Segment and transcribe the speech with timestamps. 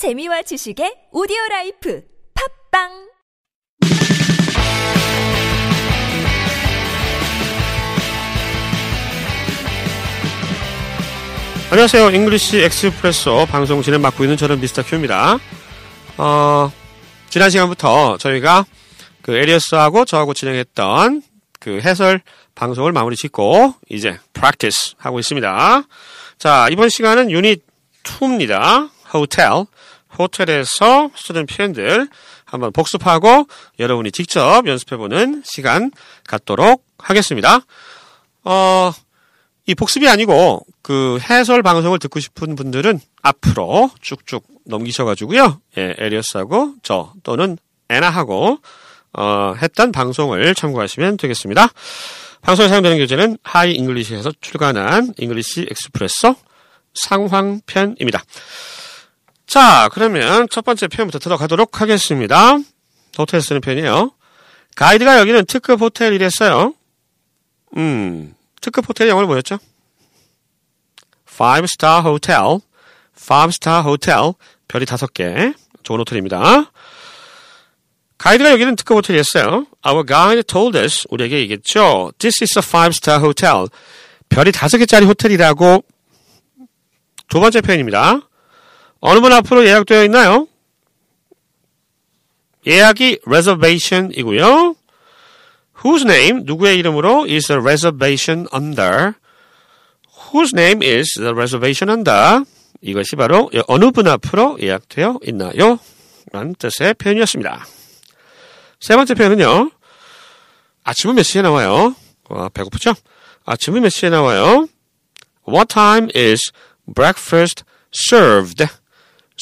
[0.00, 2.02] 재미와 지식의 오디오 라이프
[2.70, 2.88] 팟빵
[11.70, 12.10] 안녕하세요.
[12.12, 14.82] English Expresso 방송 진행 맡고 있는 저는 Mr.
[14.84, 15.38] Q입니다.
[16.16, 16.72] 어,
[17.28, 18.64] 지난 시간부터 저희가
[19.20, 21.20] 그 에리어스하고 저하고 진행했던
[21.60, 22.22] 그 해설
[22.54, 25.82] 방송을 마무리 짓고 이제 practice 하고 있습니다.
[26.38, 27.62] 자, 이번 시간은 유닛
[28.02, 28.88] 2입니다.
[29.12, 29.66] 호텔.
[30.18, 32.08] 호텔에서 쓰는 표현들
[32.44, 33.46] 한번 복습하고
[33.78, 35.90] 여러분이 직접 연습해보는 시간
[36.26, 37.60] 갖도록 하겠습니다.
[38.44, 38.92] 어,
[39.66, 45.60] 이 복습이 아니고 그 해설 방송을 듣고 싶은 분들은 앞으로 쭉쭉 넘기셔가지고요.
[45.78, 47.56] 예, 에리어스하고 저 또는
[47.88, 48.58] 애나하고
[49.12, 51.68] 어, 했던 방송을 참고하시면 되겠습니다.
[52.42, 56.34] 방송에 사용되는 교재는 Hi English에서 출간한 English Expresso
[56.94, 58.22] 상황편입니다.
[59.50, 62.56] 자, 그러면 첫 번째 표현부터 들어가도록 하겠습니다.
[63.18, 64.12] 호텔 쓰는 표현이에요.
[64.76, 66.72] 가이드가 여기는 특급 호텔이랬어요.
[67.76, 69.58] 음, 특급 호텔의 영어로 뭐였죠?
[71.28, 72.60] Five Star Hotel,
[73.20, 74.34] Five Star Hotel,
[74.68, 76.70] 별이 다섯 개, 좋은 호텔입니다.
[78.18, 79.66] 가이드가 여기는 특급 호텔이었어요.
[79.84, 82.12] Our guide told us, 우리에게 얘기했죠.
[82.18, 83.66] This is a five star hotel.
[84.28, 85.82] 별이 다섯 개짜리 호텔이라고
[87.28, 88.29] 두 번째 표현입니다.
[89.00, 90.46] 어느 분 앞으로 예약되어 있나요?
[92.66, 94.76] 예약이 reservation이고요.
[95.82, 99.14] Whose name, 누구의 이름으로 is the reservation under?
[100.32, 102.44] Whose name is the reservation under?
[102.82, 105.78] 이것이 바로 어느 분 앞으로 예약되어 있나요?
[106.32, 107.66] 라는 뜻의 표현이었습니다.
[108.78, 109.70] 세 번째 표현은요.
[110.84, 111.94] 아침은 몇 시에 나와요?
[112.28, 112.94] 와, 배고프죠?
[113.44, 114.68] 아침은 몇 시에 나와요?
[115.48, 116.52] What time is
[116.94, 117.64] breakfast
[117.94, 118.66] served?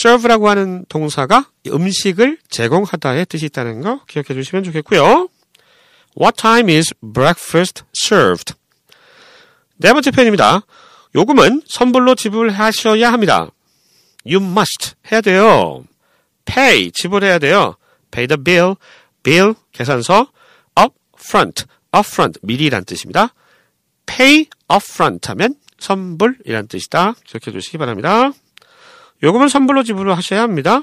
[0.00, 5.28] Serve라고 하는 동사가 음식을 제공하다의 뜻이 있다는 거 기억해 주시면 좋겠고요.
[6.20, 8.54] What time is breakfast served?
[9.76, 10.62] 네 번째 표현입니다.
[11.14, 13.50] 요금은 선불로 지불하셔야 합니다.
[14.24, 15.84] You must 해야 돼요.
[16.44, 17.76] pay 지불해야 돼요.
[18.10, 18.76] pay the bill,
[19.22, 20.30] bill 계산서
[20.80, 21.64] up front,
[21.96, 23.34] up front 미리란 뜻입니다.
[24.06, 27.14] pay up front 하면 선불이란 뜻이다.
[27.24, 28.32] 기억해 주시기 바랍니다.
[29.22, 30.82] 요금은 선불로 지불을 하셔야 합니다.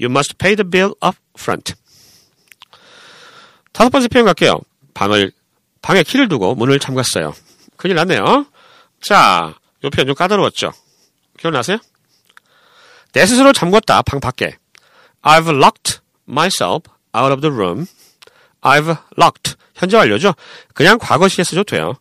[0.00, 1.74] You must pay the bill up front.
[3.72, 4.58] 다섯 번째 표현 갈게요.
[4.94, 5.32] 방을,
[5.80, 7.34] 방에 키를 두고 문을 잠갔어요.
[7.76, 8.46] 큰일 났네요.
[9.00, 9.54] 자,
[9.84, 10.72] 요 표현 좀 까다로웠죠?
[11.38, 11.78] 기억나세요?
[13.12, 14.56] 내 스스로 잠궜다, 방 밖에.
[15.22, 16.82] I've locked myself
[17.16, 17.86] out of the room.
[18.62, 19.56] I've locked.
[19.74, 20.34] 현재 완료죠?
[20.74, 21.94] 그냥 과거 시에 써도 돼요.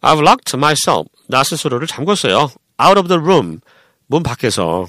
[0.00, 1.08] I've locked myself.
[1.28, 2.50] 나 스스로를 잠궜어요.
[2.80, 3.60] out of the room.
[4.06, 4.86] 문 밖에서.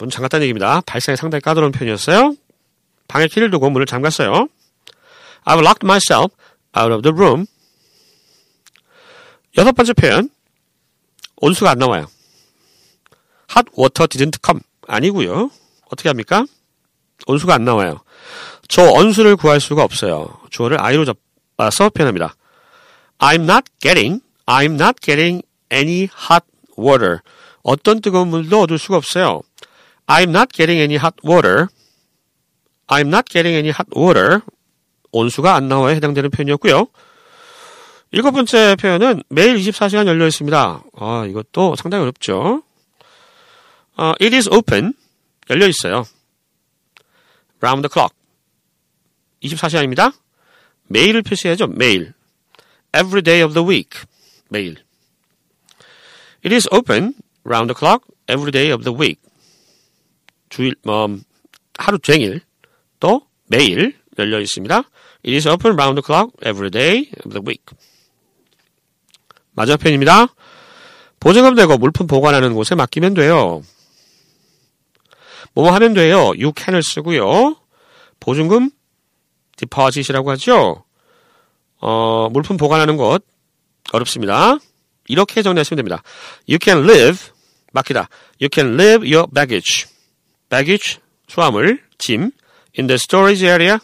[0.00, 0.80] 문 잠갔다는 얘기입니다.
[0.86, 2.34] 발상이 상당히 까다로운 표현이었어요.
[3.06, 4.48] 방에 키를 두고 문을 잠갔어요.
[5.44, 6.34] I've locked myself
[6.76, 7.46] out of the room.
[9.58, 10.30] 여섯 번째 표현.
[11.36, 12.06] 온수가 안 나와요.
[13.54, 14.60] Hot water didn't come.
[14.88, 15.50] 아니고요.
[15.90, 16.46] 어떻게 합니까?
[17.26, 18.00] 온수가 안 나와요.
[18.68, 20.40] 저 온수를 구할 수가 없어요.
[20.48, 22.36] 주어를 I로 잡아서 표현합니다.
[23.18, 26.46] I'm not getting, I'm not getting any hot
[26.78, 27.18] water.
[27.62, 29.42] 어떤 뜨거운 물도 얻을 수가 없어요.
[30.10, 31.68] I'm not getting any hot water.
[32.88, 34.40] I'm not getting any hot water.
[35.12, 36.88] 온수가 안 나와에 해당되는 표현이었고요.
[38.10, 40.82] 일곱 번째 표현은 매일 24시간 열려 있습니다.
[40.96, 42.64] 아, 이것도 상당히 어렵죠.
[43.96, 44.94] 어, it is open.
[45.48, 46.04] 열려 있어요.
[47.62, 48.12] round the clock.
[49.44, 50.12] 24시간입니다.
[50.88, 51.68] 매일을 표시해야죠.
[51.68, 52.14] 매일.
[52.92, 54.00] every day of the week.
[54.48, 54.76] 매일.
[56.44, 59.20] It is open round the clock every day of the week.
[60.50, 61.22] 주일, 음,
[61.78, 62.42] 하루 종일
[62.98, 64.76] 또 매일 열려 있습니다.
[65.24, 67.64] It is open round the clock every day of the week.
[69.52, 70.26] 마지막 편입니다.
[71.18, 73.62] 보증금 내고 물품 보관하는 곳에 맡기면 돼요.
[75.54, 76.28] 뭐뭐 하면 돼요.
[76.28, 77.56] you can을 쓰고요.
[78.20, 78.70] 보증금
[79.56, 80.84] deposit이라고 하죠.
[81.80, 83.24] 어, 물품 보관하는 곳
[83.92, 84.58] 어렵습니다.
[85.08, 86.02] 이렇게 정리하시면 됩니다.
[86.48, 87.30] You can live
[87.72, 88.08] 맡기다.
[88.40, 89.86] You can leave your baggage.
[90.50, 90.98] Baggage
[91.28, 92.30] 수화물 짐
[92.78, 93.78] in the storage area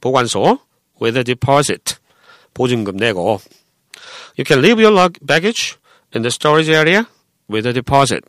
[0.00, 0.58] 보관소
[1.00, 1.96] with a deposit
[2.54, 3.40] 보증금 내고
[4.38, 5.76] You can leave your baggage
[6.14, 7.04] in the storage area
[7.50, 8.22] with a deposit.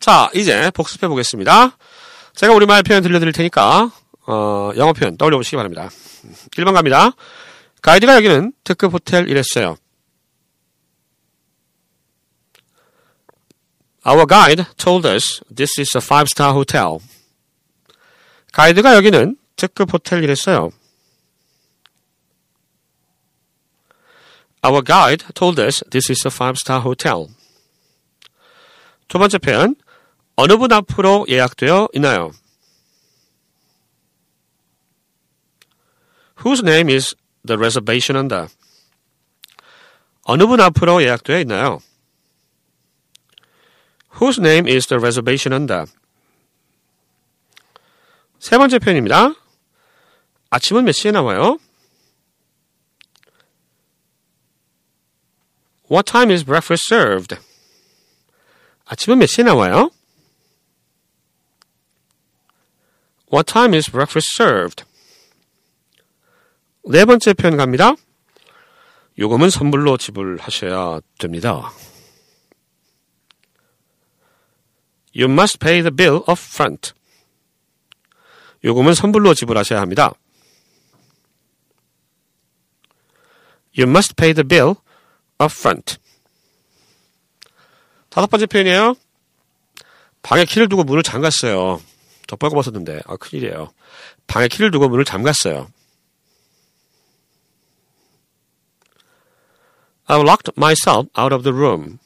[0.00, 1.76] 자, 이제 복습해 보겠습니다.
[2.34, 3.90] 제가 우리말 표현 들려드릴 테니까
[4.26, 5.88] 어, 영어 표현 떠올려 보시기 바랍니다.
[6.56, 7.12] 1번 갑니다.
[7.82, 9.76] 가이드가 여기는 특급 호텔이랬어요.
[14.05, 16.99] Our guide told us this is a five-star hotel.
[18.51, 20.71] 가이드가 여기는 특급 호텔이랬어요.
[24.63, 27.27] Our guide told us this is a five-star hotel.
[29.07, 29.75] 두 번째 표현,
[30.35, 32.31] 어느 분 앞으로 예약되어 있나요?
[36.43, 37.15] Whose name is
[37.45, 38.47] the reservation under?
[40.23, 41.79] 어느 분 앞으로 예약되어 있나요?
[44.20, 45.84] Whose name is the reservation under?
[48.38, 49.34] 세 번째 표현입니다.
[50.50, 51.58] 아침은 몇 시에 나와요?
[55.90, 57.36] What time is breakfast served?
[58.86, 59.90] 아침은 몇 시에 나와요?
[63.32, 64.84] What time is breakfast served?
[66.88, 67.94] 네 번째 표현 갑니다.
[69.18, 71.72] 요금은 선불로 지불하셔야 됩니다.
[75.16, 76.92] You must pay the bill up front.
[78.64, 80.12] 요금은 선불로 지불하셔야 합니다.
[83.78, 84.74] You must pay the bill
[85.40, 85.96] up front.
[88.10, 88.96] 다섯 번째 표현이에요.
[90.20, 91.80] 방에 키를 두고 문을 잠갔어요.
[92.26, 93.72] 덮벌고 벗었는데, 아, 큰일이에요.
[94.26, 95.70] 방에 키를 두고 문을 잠갔어요.
[100.06, 101.98] I locked myself out of the room.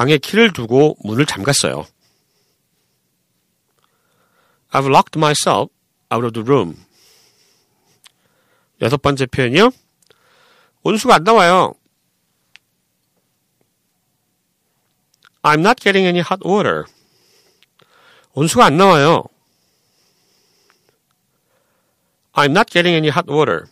[0.00, 1.86] 방에 키를 두고 문을 잠갔어요.
[4.70, 5.70] I've locked myself
[6.10, 6.82] out of the room.
[8.80, 9.70] 여섯 번째 표현이요.
[10.84, 11.74] 온수가 안 나와요.
[15.42, 16.84] I'm not getting any hot water.
[18.32, 19.24] 온수가 안 나와요.
[22.32, 23.66] I'm not getting any hot water.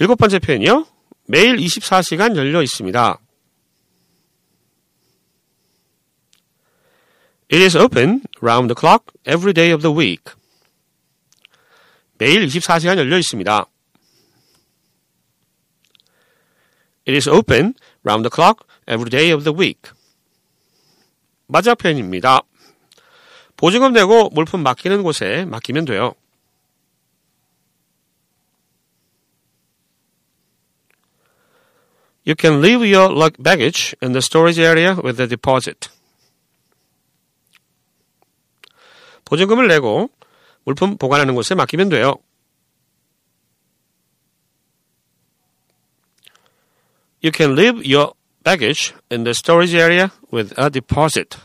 [0.00, 0.84] 일곱 번째 표현이요.
[1.28, 3.20] 매일 24시간 열려 있습니다.
[7.51, 10.23] It is open round the clock every day of the week.
[12.17, 13.65] 매일 24시간 열려 있습니다.
[17.07, 19.91] It is open round the clock every day of the week.
[21.47, 22.41] 마지막 표현입니다.
[23.55, 26.13] 보증금 내고 물품 맡기는 곳에 맡기면 돼요.
[32.25, 35.87] You can leave your lug baggage in the storage area with a deposit.
[39.32, 40.10] 보증금을 내고
[40.64, 42.16] 물품 보관하는 곳에 맡기면 돼요.
[47.24, 48.12] You can leave your
[48.44, 51.38] baggage in the storage area with a deposit.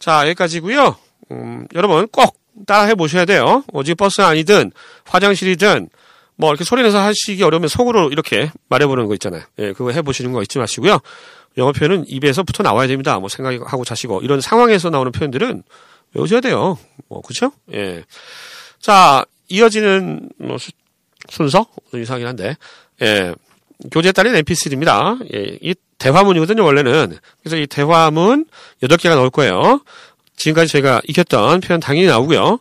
[0.00, 0.96] 자, 여기까지고요.
[1.30, 3.62] 음, 여러분 꼭 따라해 보셔야 돼요.
[3.72, 4.72] 어디 버스 아니든
[5.04, 5.88] 화장실이든
[6.34, 9.42] 뭐 이렇게 소리 내서 하시기 어려우면 속으로 이렇게 말해보는 거 있잖아요.
[9.58, 10.98] 예, 그거 해보시는 거 잊지 마시고요.
[11.56, 13.18] 영어 표현은 입에서 붙어 나와야 됩니다.
[13.20, 15.62] 뭐 생각하고 자시고 이런 상황에서 나오는 표현들은
[16.14, 16.78] 외우셔야 돼요.
[17.08, 17.52] 뭐 그렇죠?
[17.72, 18.04] 예.
[18.80, 20.70] 자 이어지는 뭐 수,
[21.28, 22.56] 순서 이상하긴 한데
[23.02, 23.34] 예.
[23.92, 25.34] 교재에 따른 MP3입니다.
[25.34, 27.18] 예, 이 대화문이거든요, 원래는.
[27.42, 28.46] 그래서 이 대화문
[28.82, 29.82] 8개가 나올 거예요.
[30.36, 32.58] 지금까지 저희가 익혔던 표현 당연히 나오고요.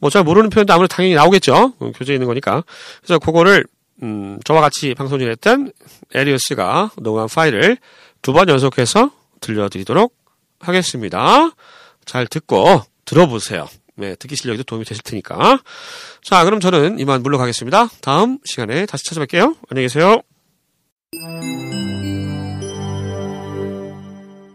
[0.00, 1.72] 뭐 잘 모르는 표현도 아무래도 당연히 나오겠죠.
[1.82, 2.64] 음, 교재에 있는 거니까.
[3.00, 3.64] 그래서 그거를
[4.02, 5.72] 음, 저와 같이 방송 중했던
[6.14, 7.78] 에리어스가 녹음한 파일을
[8.22, 9.10] 두 번 연속해서
[9.40, 10.12] 들려드리도록
[10.60, 11.50] 하겠습니다.
[12.05, 13.67] 잘 듣고 들어보세요.
[13.95, 15.59] 네, 듣기 실력에도 도움이 되실 테니까.
[16.23, 17.87] 자, 그럼 저는 이만 물러가겠습니다.
[18.01, 19.57] 다음 시간에 다시 찾아뵐게요.
[19.69, 20.21] 안녕히 계세요.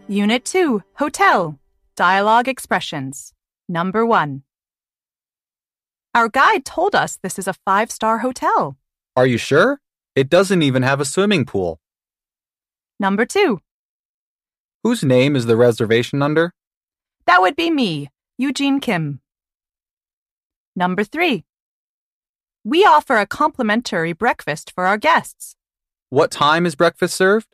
[0.09, 1.59] Unit 2 Hotel
[1.95, 3.33] Dialogue Expressions
[3.69, 4.43] Number 1
[6.15, 8.77] Our guide told us this is a five star hotel.
[9.15, 9.79] Are you sure?
[10.15, 11.79] It doesn't even have a swimming pool.
[12.99, 13.59] Number 2
[14.83, 16.53] Whose name is the reservation under?
[17.32, 19.22] That would be me, Eugene Kim.
[20.76, 21.46] Number 3
[22.62, 25.56] We offer a complimentary breakfast for our guests.
[26.10, 27.48] What time is breakfast served?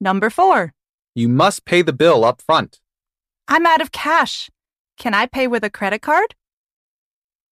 [0.00, 0.74] Number 4
[1.14, 2.80] You must pay the bill up front.
[3.46, 4.50] I'm out of cash.
[4.98, 6.34] Can I pay with a credit card?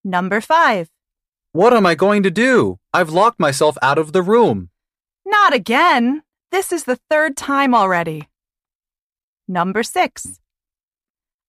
[0.03, 0.91] Number 5
[1.53, 2.81] What am I going to do?
[2.93, 4.71] I've locked myself out of the room.
[5.25, 6.25] Not again.
[6.51, 8.29] This is the third time already.
[9.47, 10.42] Number 6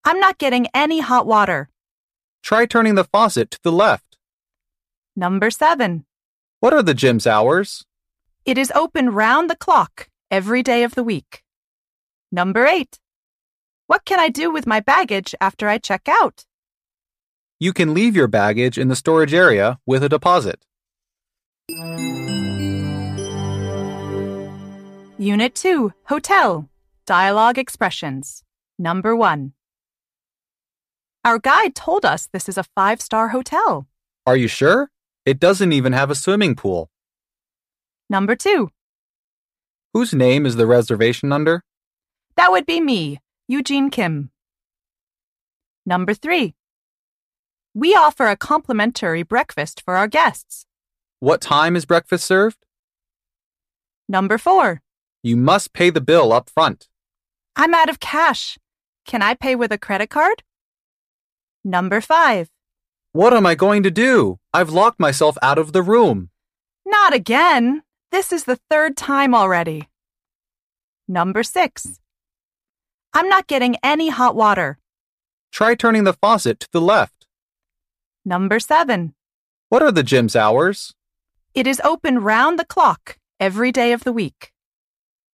[0.05, 1.69] I'm not getting any hot water.
[2.43, 4.17] Try turning the faucet to the left.
[5.15, 6.05] Number 7
[6.59, 7.85] What are the gym's hours?
[8.45, 11.43] It is open round the clock every day of the week.
[12.31, 12.99] Number 8
[13.87, 16.45] What can I do with my baggage after I check out?
[17.59, 20.65] You can leave your baggage in the storage area with a deposit.
[25.17, 26.67] Unit 2, Hotel.
[27.05, 28.43] Dialogue Expressions.
[28.77, 29.53] Number 1.
[31.25, 33.87] Our guide told us this is a five star hotel.
[34.25, 34.89] Are you sure?
[35.25, 36.89] It doesn't even have a swimming pool.
[38.09, 38.69] Number 2.
[39.93, 41.63] Whose name is the reservation under?
[42.35, 44.31] That would be me, Eugene Kim.
[45.85, 46.53] Number 3.
[47.73, 50.65] We offer a complimentary breakfast for our guests.
[51.19, 52.57] What time is breakfast served?
[54.09, 54.81] Number 4.
[55.23, 56.89] You must pay the bill up front.
[57.55, 58.57] I'm out of cash.
[59.05, 60.43] Can I pay with a credit card?
[61.63, 62.49] Number 5.
[63.13, 64.39] What am I going to do?
[64.53, 66.29] I've locked myself out of the room.
[66.85, 67.83] Not again.
[68.11, 69.87] This is the third time already.
[71.07, 71.99] Number 6.
[73.13, 74.79] I'm not getting any hot water.
[75.51, 77.27] Try turning the faucet to the left.
[78.25, 79.13] Number 7.
[79.69, 80.93] What are the gym's hours?
[81.53, 84.51] It is open round the clock every day of the week.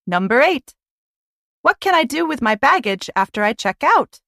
[0.05, 0.73] Number 8.
[1.61, 4.19] What can I do with my baggage after I check out?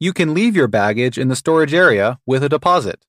[0.00, 3.06] You can leave your baggage in the storage area with a deposit.